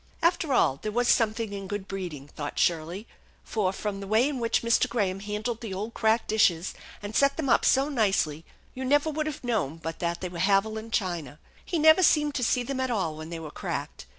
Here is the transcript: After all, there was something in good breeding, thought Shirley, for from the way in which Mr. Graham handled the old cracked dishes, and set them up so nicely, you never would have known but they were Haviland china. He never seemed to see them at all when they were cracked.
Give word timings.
After 0.23 0.51
all, 0.51 0.77
there 0.81 0.91
was 0.91 1.07
something 1.07 1.53
in 1.53 1.67
good 1.67 1.87
breeding, 1.87 2.27
thought 2.27 2.57
Shirley, 2.57 3.05
for 3.43 3.71
from 3.71 3.99
the 3.99 4.07
way 4.07 4.27
in 4.27 4.39
which 4.39 4.63
Mr. 4.63 4.89
Graham 4.89 5.19
handled 5.19 5.61
the 5.61 5.75
old 5.75 5.93
cracked 5.93 6.27
dishes, 6.29 6.73
and 7.03 7.15
set 7.15 7.37
them 7.37 7.49
up 7.49 7.63
so 7.63 7.87
nicely, 7.87 8.43
you 8.73 8.83
never 8.83 9.11
would 9.11 9.27
have 9.27 9.43
known 9.43 9.77
but 9.77 9.99
they 9.99 10.27
were 10.29 10.39
Haviland 10.39 10.91
china. 10.91 11.37
He 11.63 11.77
never 11.77 12.01
seemed 12.01 12.33
to 12.33 12.43
see 12.43 12.63
them 12.63 12.79
at 12.79 12.89
all 12.89 13.15
when 13.15 13.29
they 13.29 13.37
were 13.39 13.51
cracked. 13.51 14.07